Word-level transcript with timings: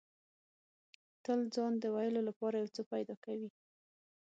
تل 1.23 1.39
ځان 1.53 1.73
له 1.75 1.79
د 1.83 1.85
ویلو 1.95 2.21
لپاره 2.29 2.55
یو 2.57 2.73
څه 2.75 2.81
پیدا 2.93 3.15
کوي. 3.25 3.49